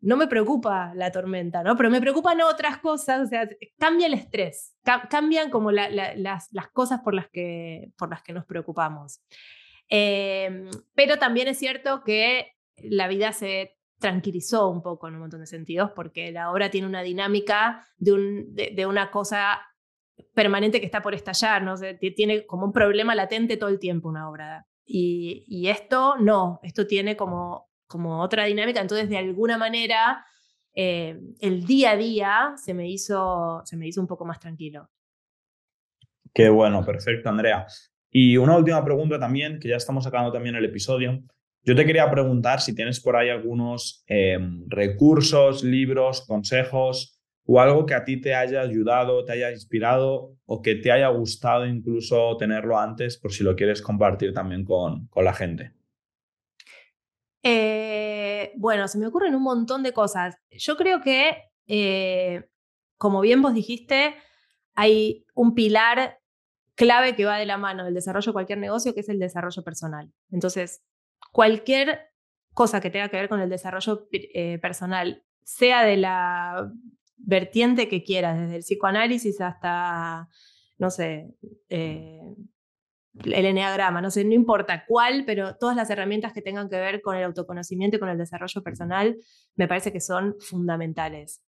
[0.00, 1.76] no me preocupa la tormenta, ¿no?
[1.76, 4.76] Pero me preocupan otras cosas, o sea, cambia el estrés,
[5.10, 7.92] cambian como las, cosas por las que,
[8.32, 9.20] nos preocupamos.
[9.88, 15.40] Em, pero también es cierto que la vida se tranquilizó un poco en un montón
[15.40, 19.60] de sentidos, porque la obra tiene una dinámica de, un, de, una cosa
[20.34, 21.74] permanente que está por estallar, ¿no?
[22.14, 24.66] tiene como un problema latente todo el tiempo una obra.
[24.90, 30.24] Y, esto no, esto tiene como, como otra dinámica, entonces de alguna manera
[30.74, 34.88] eh, el día a día se me, hizo, se me hizo un poco más tranquilo.
[36.32, 37.66] Qué bueno, perfecto, Andrea.
[38.10, 41.20] Y una última pregunta también, que ya estamos sacando también el episodio.
[41.64, 47.84] Yo te quería preguntar si tienes por ahí algunos em, recursos, libros, consejos o algo
[47.84, 52.36] que a ti te haya ayudado, te haya inspirado o que te haya gustado incluso
[52.36, 55.72] tenerlo antes por si lo quieres compartir también con, con la gente.
[57.42, 60.36] Eh, bueno, se me ocurren un montón de cosas.
[60.50, 62.48] Yo creo que, eh,
[62.96, 64.16] como bien vos dijiste,
[64.74, 66.20] hay un pilar
[66.74, 69.62] clave que va de la mano del desarrollo de cualquier negocio, que es el desarrollo
[69.62, 70.12] personal.
[70.30, 70.82] Entonces,
[71.32, 72.10] cualquier
[72.54, 76.70] cosa que tenga que ver con el desarrollo eh, personal, sea de la
[77.16, 80.28] vertiente que quieras, desde el psicoanálisis hasta,
[80.78, 81.34] no sé,
[83.24, 87.00] el eneagrama, no sé, no importa cuál, pero todas las herramientas que tengan que ver
[87.02, 89.16] con el autoconocimiento y con el desarrollo personal
[89.56, 91.42] me parece que son fundamentales.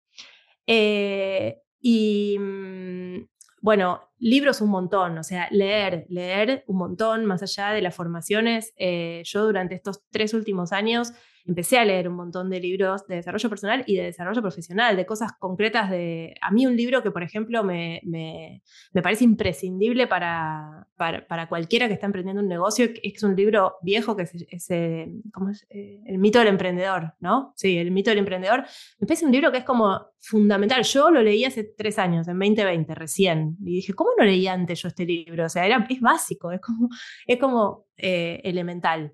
[0.67, 3.27] Eh, y mm,
[3.63, 8.73] bueno, libros un montón, o sea, leer, leer un montón, más allá de las formaciones.
[8.77, 11.13] Eh, yo durante estos tres últimos años
[11.47, 15.07] empecé a leer un montón de libros de desarrollo personal y de desarrollo profesional, de
[15.07, 16.35] cosas concretas de...
[16.41, 18.63] A mí un libro que, por ejemplo, me, me,
[18.93, 23.77] me parece imprescindible para, para, para, cualquiera que está emprendiendo un negocio, es un libro
[23.83, 25.67] viejo que es, es, eh, ¿cómo es?
[25.71, 27.53] Eh, El mito del emprendedor, ¿no?
[27.57, 28.65] Sí, El mito del emprendedor.
[28.99, 30.83] Me parece un libro que es como fundamental.
[30.85, 34.83] Yo lo leí hace tres años, en 2020, recién, y dije, ¿cómo no leí antes
[34.83, 35.47] yo este libro?
[35.47, 36.89] O sea, era, es básico, es como,
[37.27, 39.13] es como eh, elemental.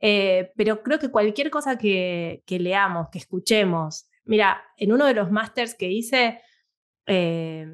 [0.00, 5.30] Eh, pero creo que cualquier cosa que, leamos, que escuchemos, mira, en uno de los
[5.30, 6.40] másters que hice,
[7.06, 7.66] eh,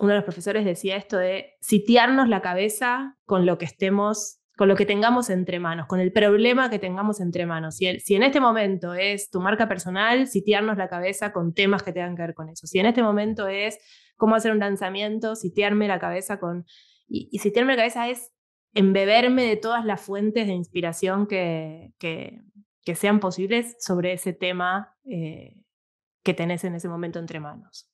[0.00, 4.68] uno de los profesores decía esto de sitiarnos la cabeza con lo que estemos, con
[4.68, 7.76] lo que tengamos entre manos, con el problema que tengamos entre manos.
[7.76, 11.92] Si, si en este momento es tu marca personal, sitiarnos la cabeza con temas que
[11.92, 12.66] tengan que ver con eso.
[12.66, 13.78] Si en este momento es
[14.16, 16.64] cómo hacer un lanzamiento, sitiarme la cabeza con...
[17.08, 18.32] Y, y sitiarme la cabeza es
[18.74, 22.40] embeberme de todas las fuentes de inspiración que, que,
[22.94, 25.56] sean posibles sobre ese tema eh,
[26.22, 27.88] que tenés en ese momento entre manos.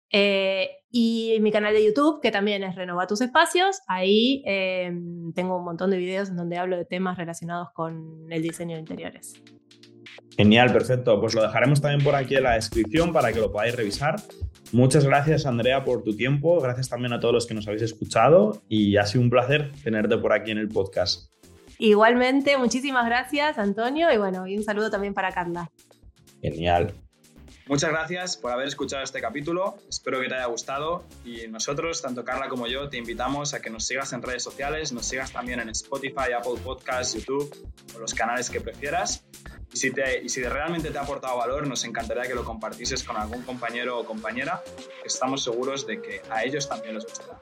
[0.09, 4.91] Eh, y mi canal de YouTube, que también es Renova tus espacios, ahí eh,
[5.35, 8.79] tengo un montón de videos en donde hablo de temas relacionados con el diseño de
[8.79, 9.33] interiores.
[10.37, 11.19] Genial, perfecto.
[11.19, 14.21] Pues lo dejaremos también por aquí en la descripción para que lo podáis revisar.
[14.71, 16.61] Muchas gracias, Andrea, por tu tiempo.
[16.61, 20.17] Gracias también a todos los que nos habéis escuchado y ha sido un placer tenerte
[20.17, 21.31] por aquí en el podcast.
[21.79, 25.71] Igualmente, muchísimas gracias, Antonio, y bueno, y un saludo también para Carla.
[26.41, 26.93] Genial.
[27.67, 32.23] Muchas gracias por haber escuchado este capítulo, espero que te haya gustado y nosotros, tanto
[32.23, 35.59] Carla como yo, te invitamos a que nos sigas en redes sociales, nos sigas también
[35.59, 37.53] en Spotify, Apple Podcasts, YouTube
[37.93, 39.25] o los canales que prefieras.
[39.73, 43.43] Y si, te, realmente te ha aportado valor, nos encantaría que lo compartieses con algún
[43.43, 44.63] compañero o compañera,
[45.03, 47.37] estamos seguros de que a ellos también les gustará.